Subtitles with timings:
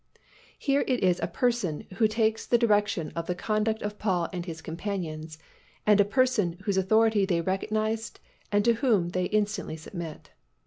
[0.57, 4.47] Here it is a Person who takes the direction of the conduct of Paul and
[4.47, 5.37] his companions
[5.85, 8.19] and a Person whose authority they recognized
[8.51, 10.31] and to whom they instantly submit.